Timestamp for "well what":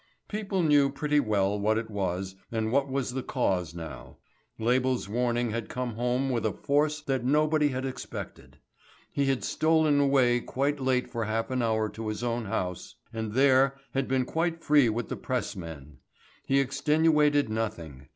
1.19-1.77